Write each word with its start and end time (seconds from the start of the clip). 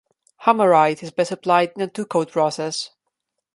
Hammerite 0.45 1.03
is 1.03 1.11
best 1.11 1.31
applied 1.31 1.73
in 1.75 1.81
a 1.83 1.87
two 1.87 2.07
coat 2.07 2.31
process. 2.31 2.89